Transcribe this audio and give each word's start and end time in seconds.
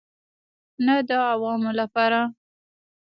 نه 0.85 0.95
د 1.07 1.09
عوامو 1.29 1.71
لپاره. 1.79 2.21